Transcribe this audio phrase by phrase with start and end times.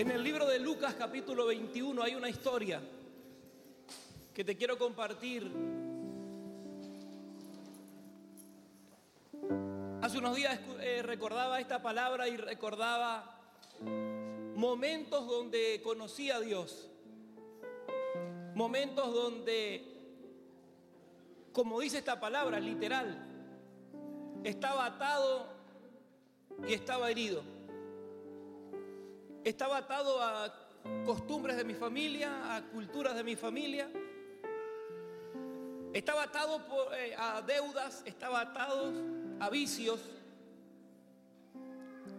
[0.00, 2.80] En el libro de Lucas capítulo 21 hay una historia
[4.32, 5.52] que te quiero compartir.
[10.00, 13.40] Hace unos días eh, recordaba esta palabra y recordaba
[14.56, 16.88] momentos donde conocí a Dios.
[18.54, 19.84] Momentos donde,
[21.52, 23.22] como dice esta palabra, literal,
[24.44, 25.46] estaba atado
[26.66, 27.59] y estaba herido.
[29.44, 30.54] Estaba atado a
[31.06, 33.88] costumbres de mi familia, a culturas de mi familia.
[35.94, 36.60] Estaba atado
[36.94, 38.92] eh, a deudas, estaba atado
[39.40, 40.00] a vicios.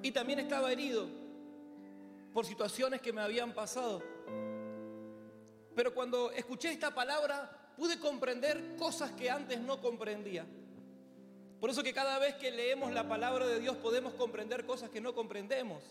[0.01, 1.07] Y también estaba herido
[2.33, 4.01] por situaciones que me habían pasado.
[5.75, 10.45] Pero cuando escuché esta palabra pude comprender cosas que antes no comprendía.
[11.59, 14.99] Por eso que cada vez que leemos la palabra de Dios podemos comprender cosas que
[14.99, 15.83] no comprendemos.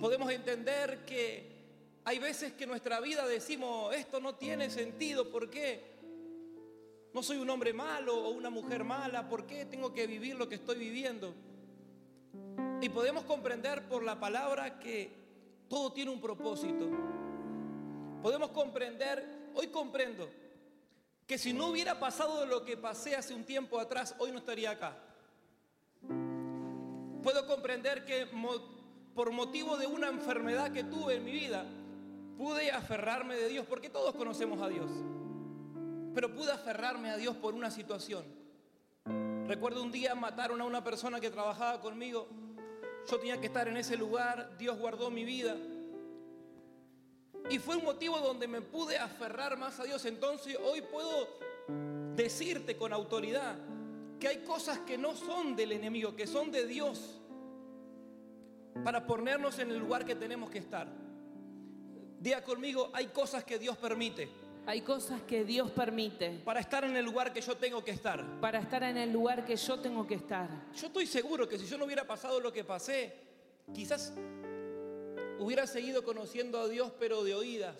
[0.00, 1.54] Podemos entender que
[2.04, 5.94] hay veces que en nuestra vida decimos, esto no tiene sentido, ¿por qué?
[7.14, 10.48] No soy un hombre malo o una mujer mala, ¿por qué tengo que vivir lo
[10.48, 11.34] que estoy viviendo?
[12.80, 15.10] Y podemos comprender por la palabra que
[15.68, 16.90] todo tiene un propósito.
[18.20, 20.28] Podemos comprender, hoy comprendo,
[21.26, 24.72] que si no hubiera pasado lo que pasé hace un tiempo atrás, hoy no estaría
[24.72, 24.98] acá.
[27.22, 28.26] Puedo comprender que
[29.14, 31.64] por motivo de una enfermedad que tuve en mi vida,
[32.36, 34.90] pude aferrarme de Dios, porque todos conocemos a Dios,
[36.14, 38.24] pero pude aferrarme a Dios por una situación.
[39.46, 42.26] Recuerdo un día mataron a una persona que trabajaba conmigo,
[43.08, 45.56] yo tenía que estar en ese lugar, Dios guardó mi vida.
[47.50, 50.02] Y fue un motivo donde me pude aferrar más a Dios.
[50.06, 51.28] Entonces hoy puedo
[52.16, 53.56] decirte con autoridad
[54.18, 57.20] que hay cosas que no son del enemigo, que son de Dios,
[58.82, 60.88] para ponernos en el lugar que tenemos que estar.
[62.18, 64.28] Diga conmigo, hay cosas que Dios permite.
[64.66, 66.40] Hay cosas que Dios permite.
[66.42, 68.40] Para estar en el lugar que yo tengo que estar.
[68.40, 70.48] Para estar en el lugar que yo tengo que estar.
[70.74, 73.14] Yo estoy seguro que si yo no hubiera pasado lo que pasé,
[73.74, 74.14] quizás
[75.38, 77.76] hubiera seguido conociendo a Dios pero de oídas.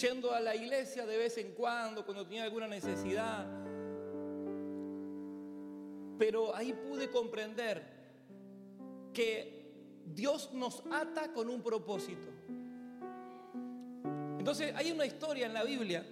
[0.00, 3.46] Yendo a la iglesia de vez en cuando, cuando tenía alguna necesidad.
[6.18, 8.03] Pero ahí pude comprender
[9.14, 12.28] que Dios nos ata con un propósito.
[14.38, 16.04] Entonces hay una historia en la Biblia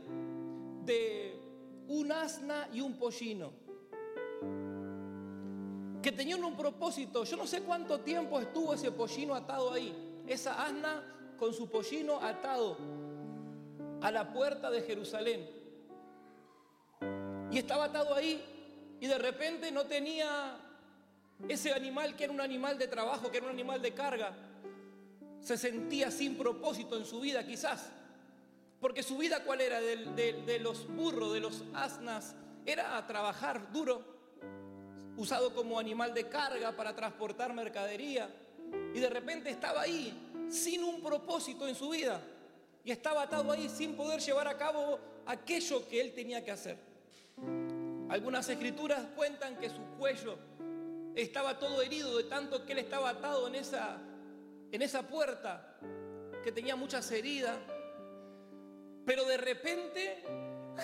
[0.86, 1.38] de
[1.88, 3.52] un asna y un pollino
[6.00, 7.24] que tenían un propósito.
[7.24, 9.94] Yo no sé cuánto tiempo estuvo ese pollino atado ahí.
[10.26, 11.04] Esa asna
[11.38, 12.76] con su pollino atado
[14.00, 15.48] a la puerta de Jerusalén.
[17.50, 18.42] Y estaba atado ahí
[19.00, 20.58] y de repente no tenía
[21.48, 24.32] ese animal que era un animal de trabajo, que era un animal de carga.
[25.40, 27.90] Se sentía sin propósito en su vida quizás.
[28.80, 32.34] Porque su vida cuál era de, los burros, de los asnas,
[32.66, 34.04] era a trabajar duro,
[35.16, 38.28] usado como animal de carga para transportar mercadería.
[38.94, 42.20] Y de repente estaba ahí, sin un propósito en su vida.
[42.84, 46.76] Y estaba atado ahí sin poder llevar a cabo aquello que él tenía que hacer.
[48.08, 50.36] Algunas escrituras cuentan que su cuello
[51.14, 53.98] estaba todo herido de tanto que él estaba atado en esa,
[54.70, 55.78] en esa puerta,
[56.42, 57.56] que tenía muchas heridas
[59.04, 60.22] pero de repente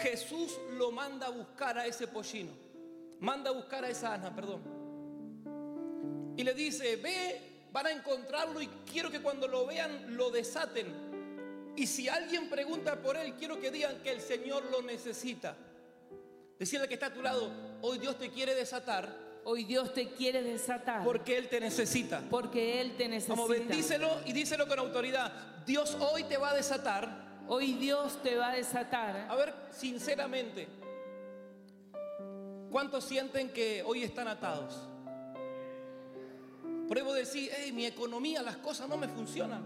[0.02, 2.52] Jesús lo manda a buscar a ese pollino.
[3.20, 4.62] Manda a buscar a esa Ana, perdón.
[6.36, 11.72] Y le dice, ve, van a encontrarlo y quiero que cuando lo vean lo desaten.
[11.76, 15.56] Y si alguien pregunta por él, quiero que digan que el Señor lo necesita.
[16.58, 17.50] Decirle que está a tu lado,
[17.82, 19.28] hoy Dios te quiere desatar.
[19.44, 21.04] Hoy Dios te quiere desatar.
[21.04, 22.22] Porque Él te necesita.
[22.28, 23.34] Porque Él te necesita.
[23.34, 25.32] Como bendícelo y díselo con autoridad.
[25.64, 29.26] Dios hoy te va a desatar Hoy Dios te va a desatar.
[29.30, 30.68] A ver, sinceramente,
[32.70, 34.78] ¿cuántos sienten que hoy están atados?
[36.86, 39.62] Pruebo decir, hey, mi economía, las cosas no me funcionan.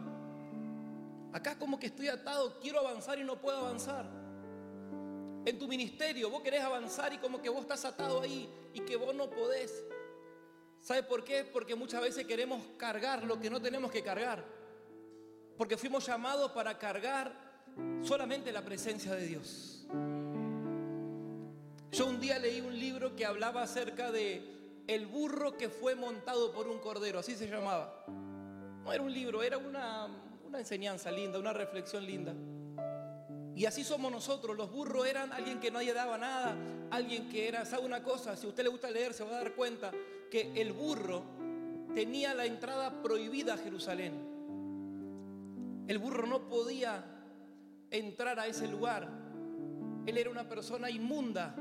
[1.33, 4.07] Acá como que estoy atado, quiero avanzar y no puedo avanzar.
[5.45, 8.97] En tu ministerio, vos querés avanzar y como que vos estás atado ahí y que
[8.97, 9.85] vos no podés.
[10.81, 11.45] ¿Sabe por qué?
[11.45, 14.45] Porque muchas veces queremos cargar lo que no tenemos que cargar.
[15.57, 17.33] Porque fuimos llamados para cargar
[18.03, 19.87] solamente la presencia de Dios.
[21.91, 24.43] Yo un día leí un libro que hablaba acerca de
[24.87, 28.05] el burro que fue montado por un cordero, así se llamaba.
[28.09, 30.09] No era un libro, era una,
[30.45, 32.35] una enseñanza linda, una reflexión linda.
[33.55, 36.57] Y así somos nosotros, los burros eran alguien que nadie daba nada,
[36.91, 38.35] alguien que era, ¿sabe una cosa?
[38.35, 39.93] Si a usted le gusta leer se va a dar cuenta
[40.31, 41.23] que el burro
[41.95, 44.15] tenía la entrada prohibida a Jerusalén.
[45.87, 47.05] El burro no podía
[47.91, 49.09] entrar a ese lugar.
[50.07, 51.55] Él era una persona inmunda.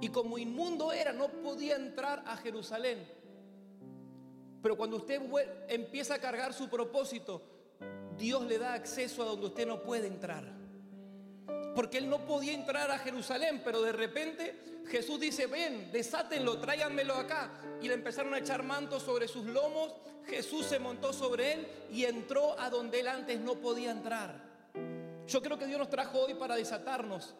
[0.00, 3.04] Y como inmundo era, no podía entrar a Jerusalén.
[4.62, 5.20] Pero cuando usted
[5.68, 7.42] empieza a cargar su propósito,
[8.16, 10.59] Dios le da acceso a donde usted no puede entrar.
[11.74, 17.14] Porque él no podía entrar a Jerusalén, pero de repente Jesús dice, ven, desátenlo, tráiganmelo
[17.14, 17.50] acá.
[17.80, 19.92] Y le empezaron a echar mantos sobre sus lomos.
[20.26, 24.50] Jesús se montó sobre él y entró a donde él antes no podía entrar.
[25.26, 27.34] Yo creo que Dios nos trajo hoy para desatarnos,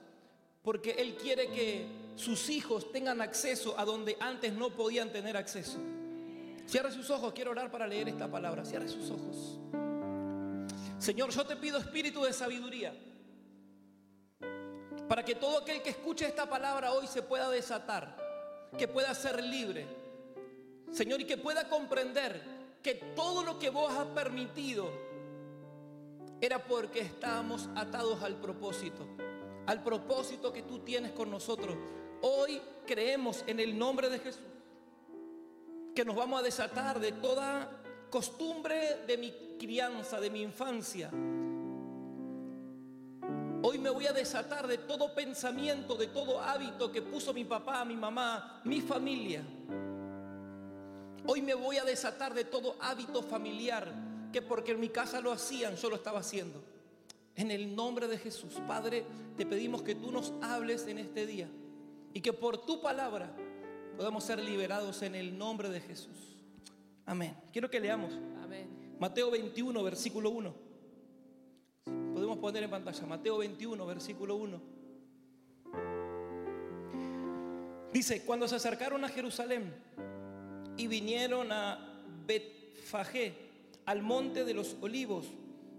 [0.62, 5.78] porque Él quiere que sus hijos tengan acceso a donde antes no podían tener acceso.
[6.66, 8.64] Cierre sus ojos, quiero orar para leer esta palabra.
[8.64, 9.58] Cierre sus ojos.
[10.98, 12.94] Señor, yo te pido espíritu de sabiduría
[15.10, 18.16] para que todo aquel que escuche esta palabra hoy se pueda desatar,
[18.78, 19.84] que pueda ser libre.
[20.92, 22.40] Señor, y que pueda comprender
[22.80, 24.88] que todo lo que vos has permitido
[26.40, 29.04] era porque estábamos atados al propósito,
[29.66, 31.76] al propósito que tú tienes con nosotros.
[32.22, 34.44] Hoy creemos en el nombre de Jesús
[35.92, 37.68] que nos vamos a desatar de toda
[38.10, 41.10] costumbre de mi crianza, de mi infancia.
[44.00, 48.62] Voy a desatar de todo pensamiento, de todo hábito que puso mi papá, mi mamá,
[48.64, 49.42] mi familia.
[51.26, 53.92] Hoy me voy a desatar de todo hábito familiar
[54.32, 56.64] que porque en mi casa lo hacían, yo lo estaba haciendo.
[57.36, 59.04] En el nombre de Jesús, Padre,
[59.36, 61.50] te pedimos que tú nos hables en este día
[62.14, 63.30] y que por tu palabra
[63.98, 66.38] podamos ser liberados en el nombre de Jesús.
[67.04, 67.36] Amén.
[67.52, 68.14] Quiero que leamos.
[68.42, 68.96] Amén.
[68.98, 70.69] Mateo 21, versículo 1.
[72.40, 73.06] Poner en pantalla.
[73.06, 74.60] Mateo 21, versículo 1.
[77.92, 79.74] Dice, cuando se acercaron a Jerusalén
[80.76, 83.34] y vinieron a Betfagé,
[83.84, 85.26] al monte de los olivos,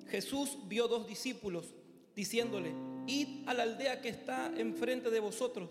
[0.10, 1.74] Jesús vio dos discípulos
[2.16, 2.74] diciéndole,
[3.08, 5.70] id a la aldea que está enfrente de vosotros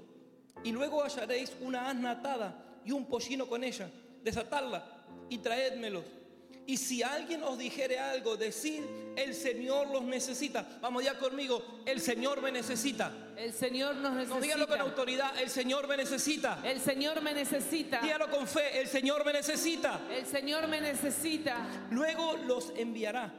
[0.64, 3.90] y luego hallaréis una asna atada y un pollino con ella.
[4.24, 6.04] Desatadla y traédmelos.
[6.70, 8.84] Y si alguien os dijere algo, decid,
[9.16, 10.78] el Señor los necesita.
[10.80, 13.12] Vamos ya conmigo, el Señor me necesita.
[13.36, 14.36] El Señor nos necesita.
[14.36, 16.60] No dígalo con autoridad, el Señor me necesita.
[16.64, 17.98] El Señor me necesita.
[18.00, 20.00] Dígalo con fe, el Señor me necesita.
[20.12, 21.66] El Señor me necesita.
[21.90, 23.34] Luego los enviará.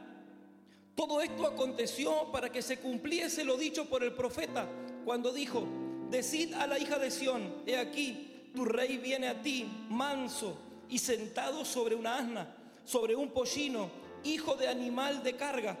[0.94, 4.68] Todo esto aconteció para que se cumpliese lo dicho por el profeta
[5.06, 5.66] cuando dijo,
[6.10, 10.58] Decid a la hija de Sión, he aquí, tu rey viene a ti, manso
[10.90, 13.90] y sentado sobre una asna, sobre un pollino,
[14.24, 15.78] hijo de animal de carga.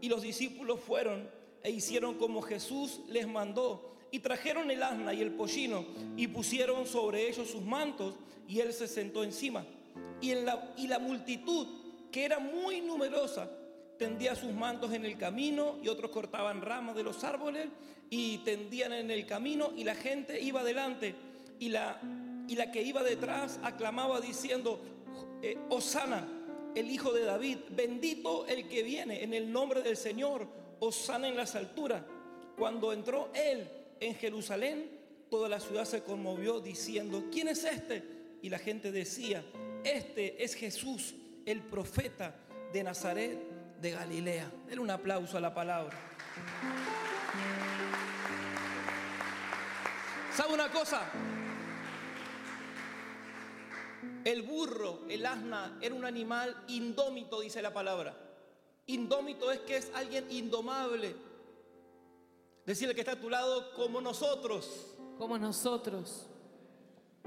[0.00, 1.28] Y los discípulos fueron
[1.62, 5.84] e hicieron como Jesús les mandó, y trajeron el asna y el pollino,
[6.16, 8.14] y pusieron sobre ellos sus mantos,
[8.46, 9.64] y él se sentó encima.
[10.20, 11.66] Y, la, y la multitud,
[12.12, 13.50] que era muy numerosa,
[13.98, 17.68] tendía sus mantos en el camino y otros cortaban ramas de los árboles
[18.10, 21.14] y tendían en el camino y la gente iba adelante
[21.58, 22.00] y la,
[22.48, 24.80] y la que iba detrás aclamaba diciendo,
[25.42, 26.26] eh, Osana,
[26.74, 30.46] el hijo de David, bendito el que viene en el nombre del Señor,
[30.80, 32.02] Osana en las alturas.
[32.56, 33.68] Cuando entró él
[34.00, 34.90] en Jerusalén,
[35.30, 38.02] toda la ciudad se conmovió diciendo, ¿quién es este?
[38.42, 39.44] Y la gente decía,
[39.84, 41.14] este es Jesús,
[41.46, 42.34] el profeta
[42.72, 43.38] de Nazaret
[43.80, 44.50] de Galilea.
[44.66, 45.96] Denle un aplauso a la palabra.
[50.34, 51.02] ¿Sabe una cosa?
[54.24, 58.16] El burro, el asna, era un animal indómito, dice la palabra.
[58.86, 61.14] Indómito es que es alguien indomable.
[62.66, 64.94] Decirle que está a tu lado como nosotros.
[65.18, 66.26] Como nosotros.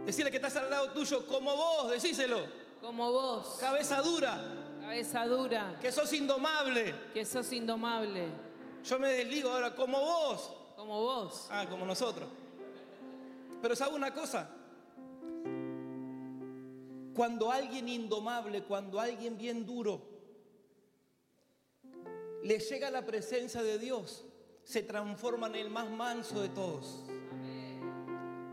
[0.05, 2.39] Decirle que estás al lado tuyo como vos, decíselo.
[2.81, 3.57] Como vos.
[3.59, 4.39] Cabeza dura.
[4.81, 5.77] Cabeza dura.
[5.81, 6.95] Que sos indomable.
[7.13, 8.27] Que sos indomable.
[8.83, 10.53] Yo me desligo ahora como vos.
[10.75, 11.47] Como vos.
[11.49, 12.27] Ah, como nosotros.
[13.61, 14.49] Pero ¿sabe una cosa?
[17.17, 19.99] Cuando alguien indomable, cuando alguien bien duro,
[22.43, 24.23] le llega la presencia de Dios,
[24.63, 27.05] se transforma en el más manso de todos.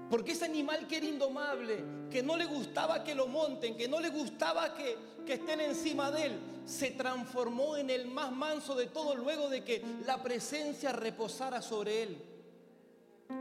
[0.09, 4.01] Porque ese animal que era indomable, que no le gustaba que lo monten, que no
[4.01, 8.87] le gustaba que, que estén encima de él, se transformó en el más manso de
[8.87, 12.19] todos luego de que la presencia reposara sobre él.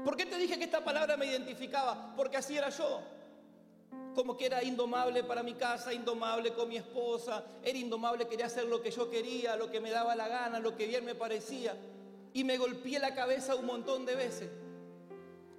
[0.04, 2.14] ¿Por qué te dije que esta palabra me identificaba?
[2.14, 3.23] Porque así era yo.
[4.16, 8.66] Como que era indomable para mi casa, indomable con mi esposa, era indomable, quería hacer
[8.66, 11.76] lo que yo quería, lo que me daba la gana, lo que bien me parecía.
[12.34, 14.50] Y me golpeé la cabeza un montón de veces.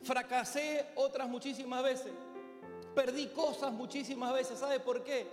[0.03, 2.13] Fracasé otras muchísimas veces.
[2.95, 4.59] Perdí cosas muchísimas veces.
[4.59, 5.27] ¿Sabe por qué?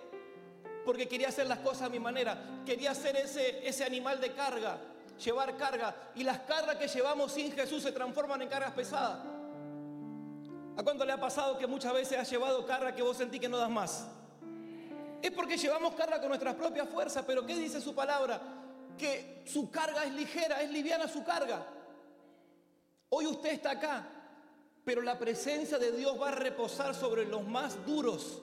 [0.85, 2.37] porque quería hacer las cosas a mi manera.
[2.65, 4.77] Quería ser ese, ese animal de carga,
[5.23, 5.95] llevar carga.
[6.15, 9.19] Y las cargas que llevamos sin Jesús se transforman en cargas pesadas.
[10.81, 13.47] ¿A cuánto le ha pasado que muchas veces has llevado carga que vos sentís que
[13.47, 14.07] no das más?
[15.21, 18.41] Es porque llevamos carga con nuestras propias fuerzas, pero ¿qué dice su palabra?
[18.97, 21.67] Que su carga es ligera, es liviana su carga.
[23.09, 24.07] Hoy usted está acá,
[24.83, 28.41] pero la presencia de Dios va a reposar sobre los más duros,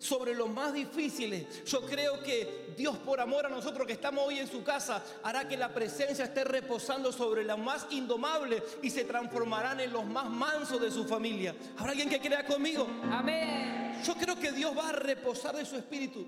[0.00, 1.64] sobre los más difíciles.
[1.64, 5.46] Yo creo que Dios por amor a nosotros que estamos hoy en su casa hará
[5.46, 10.28] que la presencia esté reposando sobre los más indomables y se transformarán en los más
[10.28, 11.54] mansos de su familia.
[11.76, 12.88] ¿Habrá alguien que crea conmigo?
[13.10, 14.00] Amén.
[14.02, 16.26] Yo creo que Dios va a reposar de su espíritu.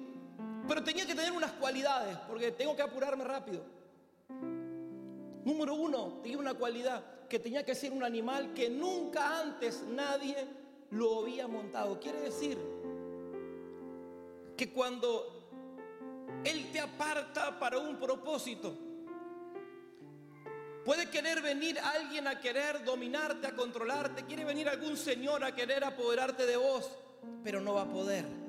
[0.69, 3.64] Pero tenía que tener unas cualidades, porque tengo que apurarme rápido.
[5.45, 10.37] Número uno, tenía una cualidad, que tenía que ser un animal que nunca antes nadie
[10.91, 11.99] lo había montado.
[11.99, 12.59] Quiere decir
[14.57, 15.49] que cuando
[16.45, 18.77] Él te aparta para un propósito,
[20.85, 25.85] puede querer venir alguien a querer dominarte, a controlarte, quiere venir algún señor a querer
[25.85, 26.91] apoderarte de vos,
[27.45, 28.43] pero no va a poder.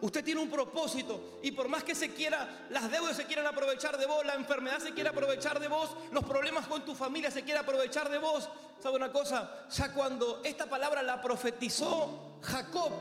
[0.00, 3.98] Usted tiene un propósito y por más que se quiera, las deudas se quieran aprovechar
[3.98, 7.42] de vos, la enfermedad se quiere aprovechar de vos, los problemas con tu familia se
[7.42, 8.48] quiere aprovechar de vos.
[8.80, 9.66] ¿Sabe una cosa?
[9.70, 12.92] Ya cuando esta palabra la profetizó Jacob,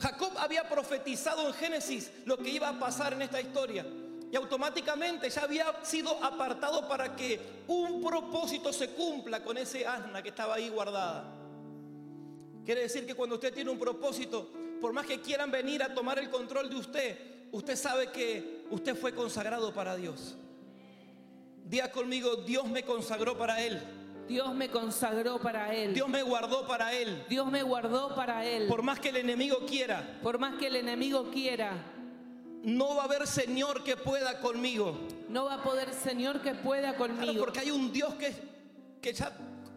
[0.00, 3.84] Jacob había profetizado en Génesis lo que iba a pasar en esta historia.
[4.32, 10.22] Y automáticamente ya había sido apartado para que un propósito se cumpla con ese asna
[10.22, 11.24] que estaba ahí guardada.
[12.64, 16.18] Quiere decir que cuando usted tiene un propósito, por más que quieran venir a tomar
[16.18, 17.18] el control de usted,
[17.52, 20.36] usted sabe que usted fue consagrado para Dios.
[21.64, 23.82] Día conmigo, Dios me consagró para Él.
[24.28, 25.92] Dios me consagró para Él.
[25.94, 27.24] Dios me guardó para Él.
[27.28, 28.68] Dios me guardó para Él.
[28.68, 31.72] Por más que el enemigo quiera, Por más que el enemigo quiera,
[32.62, 34.96] no va a haber Señor que pueda conmigo.
[35.28, 37.40] no va a poder Señor que pueda Claro, conmigo.
[37.44, 38.32] porque hay un Dios que,
[39.02, 39.32] que ya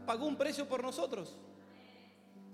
[0.06, 1.36] pagó un precio por nosotros.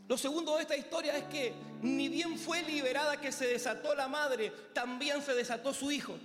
[0.08, 4.08] Lo segundo de esta historia es que ni bien fue liberada que se desató la
[4.08, 6.15] madre, también se desató su hijo.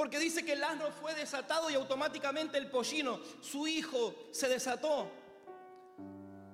[0.00, 5.10] Porque dice que el asno fue desatado y automáticamente el pollino, su hijo, se desató.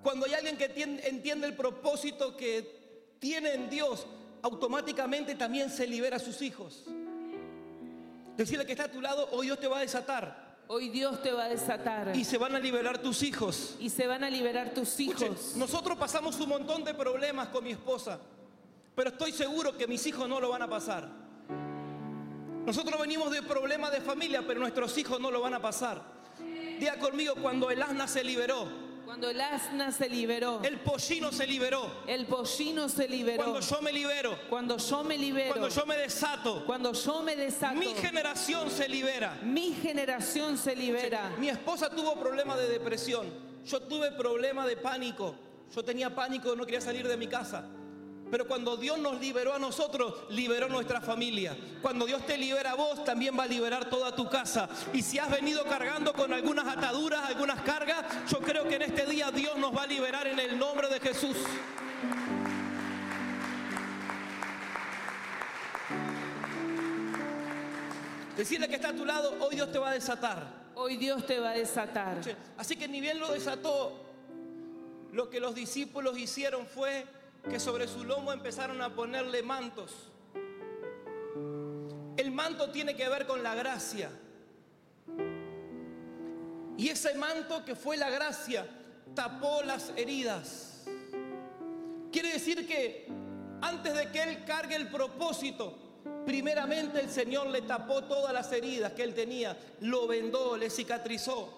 [0.03, 4.05] Cuando hay alguien que tien- entiende el propósito que tiene en Dios,
[4.43, 6.87] automáticamente también se libera a sus hijos.
[8.37, 11.31] Decirle que está a tu lado, hoy Dios te va a desatar Hoy Dios te
[11.31, 13.77] va a desatar y se van a liberar tus hijos.
[13.79, 15.55] y se van a liberar tus Escuche, hijos.
[15.55, 18.19] nosotros pasamos un montón de problemas con mi esposa,
[18.97, 21.26] pero estoy seguro que mis hijos no lo van a pasar.
[22.67, 26.03] Nosotros venimos de problemas de familia, pero nuestros hijos no lo van a pasar.
[26.81, 28.67] Diga conmigo, cuando el asna se liberó,
[29.05, 33.45] Cuando el asna se liberó, el pollino se liberó, el pollino se liberó.
[33.45, 37.37] cuando yo me libero, Cuando yo me libero, cuando yo me desato, cuando yo me
[37.37, 39.39] desato, mi generación se libera.
[39.45, 41.31] mi generación se libera.
[41.39, 43.33] Mi esposa tuvo problemas de depresión,
[43.65, 45.37] yo tuve problemas de pánico,
[45.73, 47.65] yo tenía pánico, no quería salir de mi casa.
[48.31, 51.57] Pero cuando Dios nos liberó a nosotros, liberó nuestra familia.
[51.81, 54.69] Cuando Dios te libera a vos, también va a liberar toda tu casa.
[54.93, 59.07] Y si has venido cargando con algunas ataduras, algunas cargas, yo creo que en este
[59.07, 61.37] día Dios nos va a liberar en el nombre de Jesús.
[68.37, 70.67] Decirle que está a tu lado, hoy Dios te va a desatar.
[70.75, 72.19] Hoy Dios te va a desatar.
[72.59, 73.93] Así que ni bien lo desató,
[75.13, 77.07] lo que los discípulos hicieron fue
[77.49, 80.11] que sobre su lomo empezaron a ponerle mantos.
[82.17, 84.11] El manto tiene que ver con la gracia.
[86.79, 88.67] Y ese manto que fue la gracia
[89.15, 90.85] tapó las heridas.
[92.11, 93.07] Quiere decir que
[93.61, 95.77] antes de que él cargue el propósito,
[96.25, 101.53] primeramente el Señor le tapó todas las heridas que él tenía, lo vendó, le cicatrizó.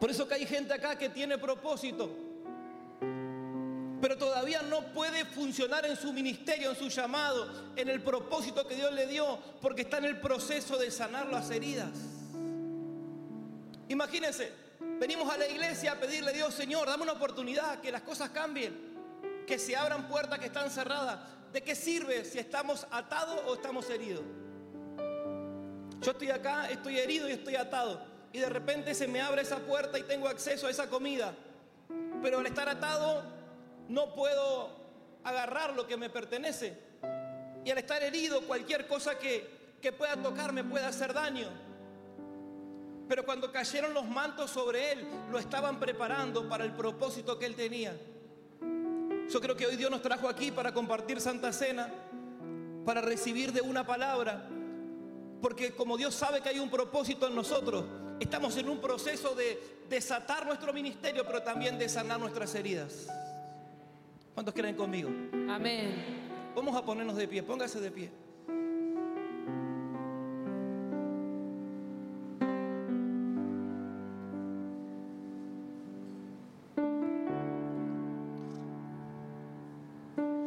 [0.00, 2.10] Por eso que hay gente acá que tiene propósito,
[4.46, 8.92] todavía no puede funcionar en su ministerio, en su llamado, en el propósito que Dios
[8.92, 11.90] le dio, porque está en el proceso de sanar las heridas.
[13.88, 14.52] Imagínense,
[15.00, 18.30] venimos a la iglesia a pedirle a Dios, Señor, dame una oportunidad, que las cosas
[18.30, 18.72] cambien,
[19.48, 21.18] que se abran puertas que están cerradas.
[21.52, 24.22] ¿De qué sirve si estamos atados o estamos heridos?
[26.02, 28.00] Yo estoy acá, estoy herido y estoy atado.
[28.32, 31.34] Y de repente se me abre esa puerta y tengo acceso a esa comida.
[32.22, 33.35] Pero al estar atado
[33.88, 34.70] no puedo
[35.24, 36.78] agarrar lo que me pertenece.
[37.64, 41.48] Y al estar herido, cualquier cosa que, que pueda tocar me puede hacer daño.
[43.08, 47.54] Pero cuando cayeron los mantos sobre él, lo estaban preparando para el propósito que él
[47.54, 47.96] tenía.
[49.28, 51.92] Yo creo que hoy Dios nos trajo aquí para compartir Santa Cena,
[52.84, 54.48] para recibir de una palabra,
[55.42, 57.84] porque como Dios sabe que hay un propósito en nosotros,
[58.20, 63.08] estamos en un proceso de desatar nuestro ministerio, pero también de sanar nuestras heridas.
[64.36, 65.08] ¿Cuántos creen conmigo?
[65.48, 65.94] Amén.
[66.54, 68.10] Vamos a ponernos de pie, póngase de pie.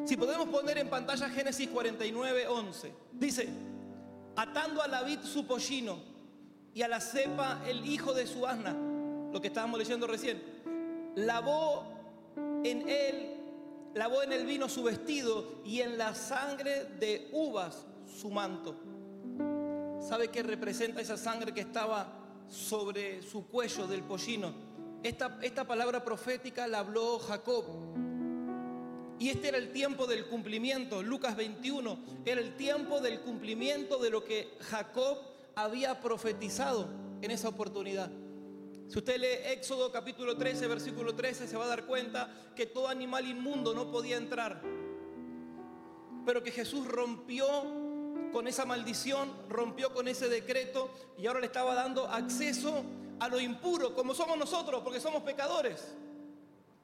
[0.06, 2.94] Si podemos poner en pantalla Génesis 49, 11.
[3.14, 3.50] Dice,
[4.36, 5.98] atando a la vid su pollino
[6.76, 8.76] y a la cepa el hijo de su asna,
[9.34, 10.40] lo que estábamos leyendo recién,
[11.16, 11.86] lavó
[12.64, 13.39] en él,
[13.94, 17.86] lavó en el vino su vestido y en la sangre de uvas
[18.20, 18.76] su manto.
[20.00, 22.14] ¿Sabe qué representa esa sangre que estaba
[22.48, 24.54] sobre su cuello del pollino?
[25.04, 27.66] Esta, esta palabra profética la habló Jacob.
[29.20, 34.10] Y este era el tiempo del cumplimiento, Lucas 21, era el tiempo del cumplimiento de
[34.10, 35.18] lo que Jacob
[35.56, 36.88] había profetizado
[37.22, 38.10] en esa oportunidad.
[38.90, 42.88] Si usted lee Éxodo capítulo 13, versículo 13, se va a dar cuenta que todo
[42.88, 44.64] animal inmundo no podía entrar.
[46.26, 47.46] Pero que Jesús rompió
[48.34, 52.84] con esa maldición, rompió con ese decreto y ahora le estaba dando acceso
[53.20, 55.94] a lo impuro, como somos nosotros, porque somos pecadores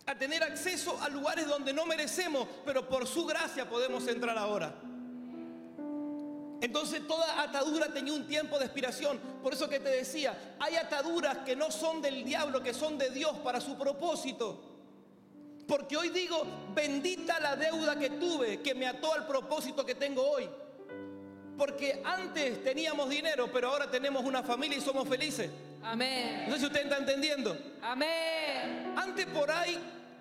[0.05, 4.75] a tener acceso a lugares donde no merecemos, pero por su gracia podemos entrar ahora.
[6.61, 9.19] Entonces toda atadura tenía un tiempo de expiración.
[9.43, 13.09] Por eso que te decía, hay ataduras que no son del diablo, que son de
[13.09, 14.71] Dios para su propósito.
[15.67, 16.43] Porque hoy digo,
[16.73, 20.47] bendita la deuda que tuve, que me ató al propósito que tengo hoy.
[21.57, 25.49] Porque antes teníamos dinero, pero ahora tenemos una familia y somos felices.
[25.83, 26.45] Amén.
[26.47, 27.57] No sé si usted está entendiendo.
[27.81, 28.93] Amén.
[28.97, 29.77] Antes por ahí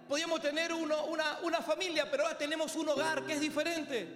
[0.09, 4.07] podíamos tener uno- una, una familia, pero ahora tenemos un hogar que es diferente.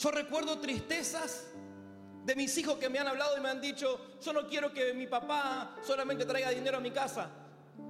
[0.00, 1.48] Yo recuerdo tristezas
[2.24, 4.94] de mis hijos que me han hablado y me han dicho, yo no quiero que
[4.94, 7.30] mi papá solamente traiga dinero a mi casa.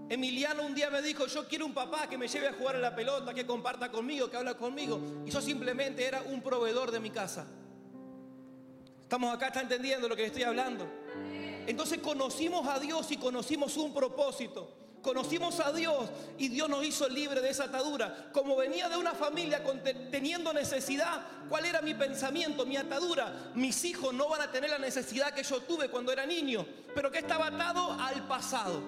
[0.08, 2.80] Emiliano un día me dijo, yo quiero un papá que me lleve a jugar a
[2.80, 5.00] la pelota, que comparta conmigo, que habla conmigo.
[5.24, 7.46] Y yo simplemente era un proveedor de mi casa.
[9.02, 10.88] Estamos acá, está entendiendo lo que estoy hablando.
[11.68, 14.68] Entonces conocimos a Dios y conocimos un propósito.
[15.02, 18.30] Conocimos a Dios y Dios nos hizo libre de esa atadura.
[18.32, 19.62] Como venía de una familia
[20.10, 23.52] teniendo necesidad, ¿cuál era mi pensamiento, mi atadura?
[23.54, 27.10] Mis hijos no van a tener la necesidad que yo tuve cuando era niño, pero
[27.10, 28.82] que estaba atado al pasado.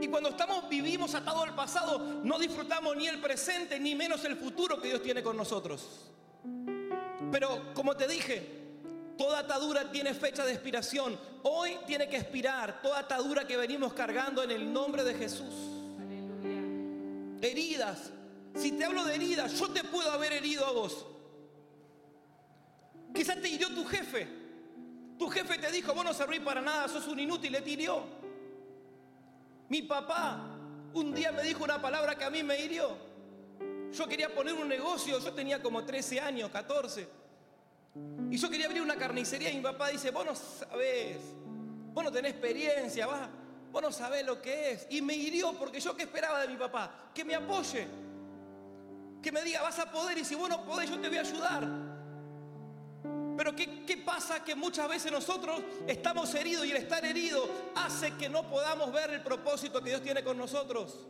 [0.00, 4.36] Y cuando estamos vivimos atados al pasado, no disfrutamos ni el presente ni menos el
[4.36, 6.10] futuro que Dios tiene con nosotros.
[7.32, 8.65] Pero como te dije,
[9.16, 11.18] toda atadura tiene fecha de expiración.
[11.42, 15.54] Hoy tiene que expirar toda atadura que venimos cargando en el nombre de Jesús.
[17.40, 18.10] Heridas.
[18.54, 21.06] Si te hablo de heridas, yo te puedo haber herido a vos.
[23.14, 24.26] Quizás te hirió tu jefe.
[25.18, 28.02] Tu jefe te dijo, vos no servís para nada, sos un inútil, le hirió.
[29.68, 30.56] Mi papá
[30.94, 32.96] un día me dijo una palabra que a mí me hirió.
[33.92, 37.25] Yo quería poner un negocio, yo tenía como 13 años, 14.
[38.30, 41.18] Y yo quería abrir una carnicería y mi papá dice, vos no sabés,
[41.92, 43.28] vos no tenés experiencia, vas-
[43.70, 44.86] vos no sabés lo que es.
[44.90, 47.86] Y me hirió porque yo qué esperaba de mi papá, que me apoye,
[49.22, 51.20] que me diga, vas a poder y si vos no podés yo te voy a
[51.20, 51.68] ayudar.
[53.36, 54.42] Pero ¿qué, qué pasa?
[54.42, 59.10] Que muchas veces nosotros estamos heridos y el estar herido hace que no podamos ver
[59.10, 61.06] el propósito que Dios tiene con nosotros.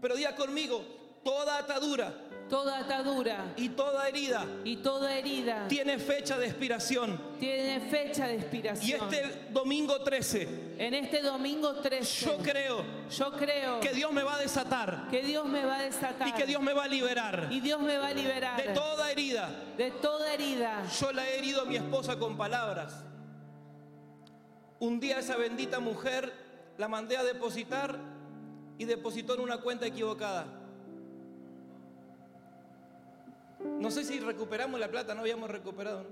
[0.00, 0.84] Pero diga conmigo,
[1.24, 2.14] toda atadura
[2.50, 7.18] Toda atadura y toda herida y toda herida tiene fecha de expiración.
[7.38, 9.00] tiene fecha de Y expiración.
[9.04, 14.34] este domingo 13, En este domingo 13, yo creo yo creo que Dios me va
[14.34, 17.48] a desatar que Dios me va a desatar y que Dios me va a liberar
[17.52, 19.48] y Dios me va a liberar de toda herida.
[19.76, 20.82] de toda herida.
[21.00, 23.04] Yo la he herido a mi esposa con palabras.
[24.80, 26.32] Un día esa bendita mujer
[26.78, 27.98] la mandé a depositar
[28.78, 30.46] y depositó en una cuenta equivocada.
[33.64, 36.04] No sé si recuperamos la plata, no habíamos recuperado.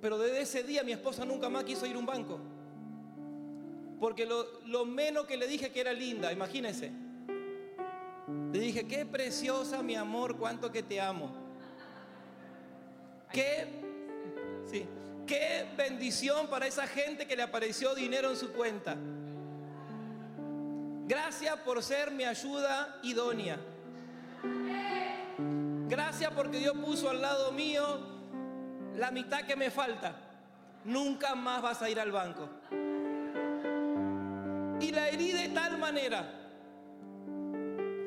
[0.00, 2.40] Pero desde ese día mi esposa nunca más quiso ir a un banco.
[4.00, 6.92] Porque lo, lo menos que le dije que era linda, imagínense.
[8.52, 11.32] Le dije, qué preciosa mi amor, cuánto que te amo.
[13.32, 13.66] Qué,
[14.70, 14.86] sí,
[15.26, 18.96] qué bendición para esa gente que le apareció dinero en su cuenta.
[21.06, 23.58] Gracias por ser mi ayuda idónea.
[25.96, 27.82] Gracias porque Dios puso al lado mío
[28.96, 30.14] la mitad que me falta.
[30.84, 32.50] Nunca más vas a ir al banco.
[34.78, 36.34] Y la herí de tal manera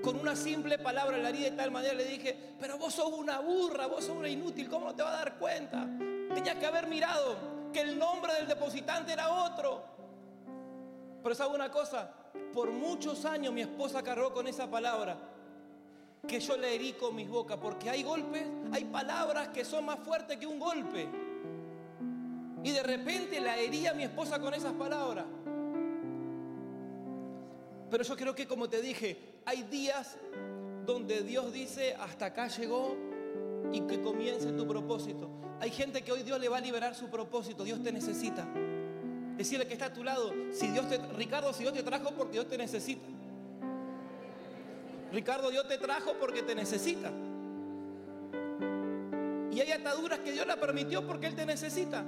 [0.04, 3.40] Con una simple palabra la herida de tal manera le dije, pero vos sos una
[3.40, 5.88] burra, vos sos una inútil, ¿cómo no te vas a dar cuenta?
[6.36, 7.38] Tenías que haber mirado
[7.74, 9.84] que el nombre del depositante era otro.
[11.24, 12.12] Pero ¿sabe una cosa?
[12.54, 15.18] Por muchos años mi esposa cargó con esa palabra
[16.28, 20.00] que yo le herí con mis bocas, porque hay golpes, hay palabras que son más
[20.00, 21.08] fuertes que un golpe.
[22.64, 25.26] Y de repente la hería a mi esposa con esas palabras.
[27.90, 30.18] Pero yo creo que como te dije, hay días
[30.86, 32.96] donde Dios dice, hasta acá llegó
[33.72, 35.30] y que comience tu propósito.
[35.60, 38.48] Hay gente que hoy Dios le va a liberar su propósito, Dios te necesita.
[39.36, 42.34] Decirle que está a tu lado, si Dios te, Ricardo, si Dios te trajo porque
[42.34, 43.06] Dios te necesita.
[45.12, 47.12] Ricardo, Dios te trajo porque te necesita.
[49.52, 52.04] Y hay ataduras que Dios la permitió porque Él te necesita.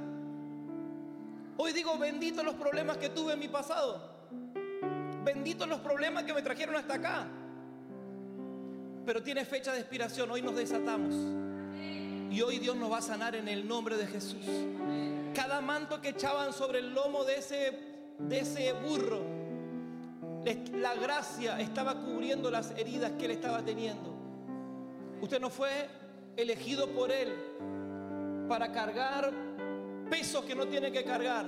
[1.57, 4.09] Hoy digo, bendito los problemas que tuve en mi pasado.
[5.23, 7.27] Benditos los problemas que me trajeron hasta acá.
[9.05, 10.29] Pero tiene fecha de expiración.
[10.31, 11.13] Hoy nos desatamos.
[12.31, 14.45] Y hoy Dios nos va a sanar en el nombre de Jesús.
[15.35, 17.77] Cada manto que echaban sobre el lomo de ese,
[18.19, 19.21] de ese burro,
[20.73, 24.15] la gracia estaba cubriendo las heridas que él estaba teniendo.
[25.21, 25.87] Usted no fue
[26.35, 27.33] elegido por él
[28.47, 29.31] para cargar
[30.09, 31.45] pesos que no tiene que cargar,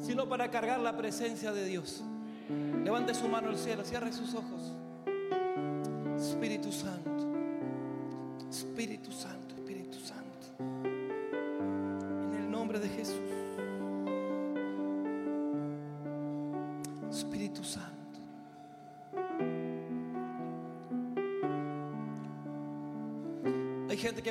[0.00, 2.02] sino para cargar la presencia de Dios.
[2.84, 4.72] Levante su mano al cielo, cierre sus ojos.
[6.16, 7.32] Espíritu Santo,
[8.50, 9.47] Espíritu Santo,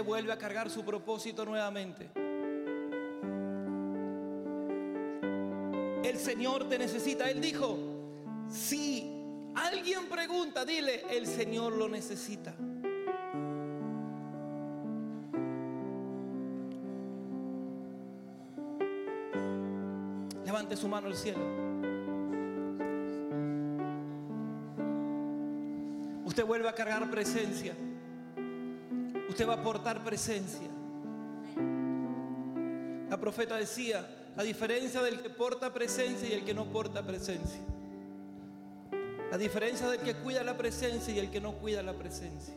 [0.01, 2.09] vuelve a cargar su propósito nuevamente.
[6.03, 7.29] El Señor te necesita.
[7.29, 7.77] Él dijo,
[8.49, 9.11] si
[9.55, 12.53] alguien pregunta, dile, el Señor lo necesita.
[20.45, 21.67] Levante su mano al cielo.
[26.23, 27.75] Usted vuelve a cargar presencia.
[29.37, 30.67] Usted va a aportar presencia.
[33.07, 37.61] La profeta decía, la diferencia del que porta presencia y el que no porta presencia.
[39.29, 42.55] La diferencia del que cuida la presencia y el que no cuida la presencia.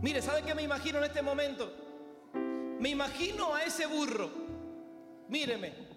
[0.00, 1.70] Mire, ¿sabe qué me imagino en este momento?
[2.80, 4.30] Me imagino a ese burro.
[5.28, 5.87] Míreme.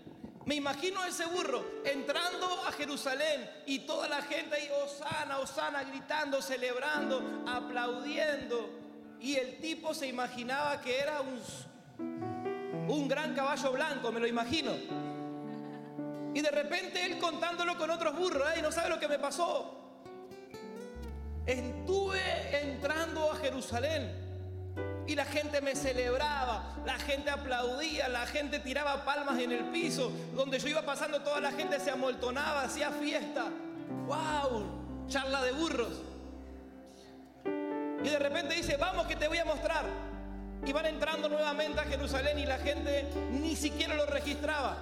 [0.45, 6.41] Me imagino ese burro entrando a Jerusalén y toda la gente ahí, Osana, Osana, gritando,
[6.41, 8.69] celebrando, aplaudiendo.
[9.19, 11.39] Y el tipo se imaginaba que era un,
[12.89, 14.71] un gran caballo blanco, me lo imagino.
[16.33, 19.77] Y de repente él contándolo con otros burros, y no sabe lo que me pasó.
[21.45, 24.30] Estuve entrando a Jerusalén
[25.07, 30.11] y la gente me celebraba, la gente aplaudía, la gente tiraba palmas en el piso.
[30.35, 33.45] Donde yo iba pasando, toda la gente se amoltonaba, hacía fiesta.
[34.07, 35.07] ¡Wow!
[35.07, 36.01] Charla de burros.
[38.03, 39.85] Y de repente dice, vamos que te voy a mostrar.
[40.65, 44.77] Y van entrando nuevamente a Jerusalén y la gente ni siquiera lo registraba.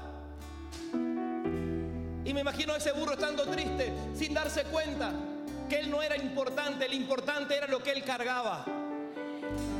[2.25, 5.12] Y me imagino a ese burro estando triste, sin darse cuenta
[5.69, 8.65] que él no era importante, el importante era lo que él cargaba.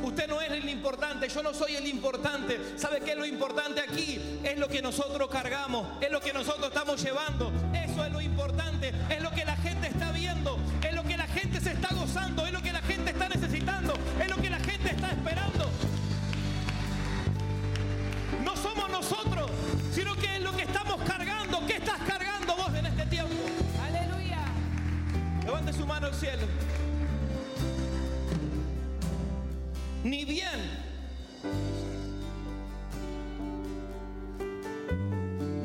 [0.02, 2.58] Usted no es el importante, yo no soy el importante.
[2.76, 4.40] ¿Sabe qué es lo importante aquí?
[4.42, 7.52] Es lo que nosotros cargamos, es lo que nosotros estamos llevando.
[7.72, 11.26] Eso es lo importante, es lo que la gente está viendo, es lo que la
[11.26, 14.58] gente se está gozando, es lo que la gente está necesitando, es lo que la
[14.58, 15.70] gente está esperando.
[18.42, 19.50] No somos nosotros,
[19.92, 21.64] sino que es lo que estamos cargando.
[21.66, 23.34] ¿Qué estás cargando vos en este tiempo?
[23.84, 24.38] Aleluya.
[25.44, 26.46] Levante su mano al cielo.
[30.10, 30.60] Ni bien.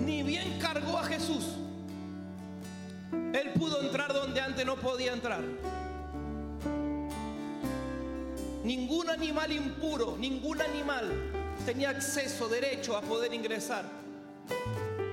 [0.06, 1.46] Ni bien cargó a Jesús.
[3.12, 5.42] Él pudo entrar donde antes no podía entrar.
[8.64, 11.12] Ningún animal impuro, ningún animal
[11.66, 14.05] tenía acceso, derecho a poder ingresar.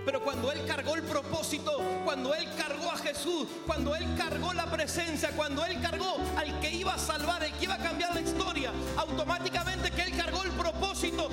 [0.05, 4.67] Pero cuando Él cargó el propósito, cuando Él cargó a Jesús, cuando Él cargó la
[4.67, 8.21] presencia, cuando Él cargó al que iba a salvar, el que iba a cambiar la
[8.21, 11.29] historia, automáticamente que Él cargó el propósito,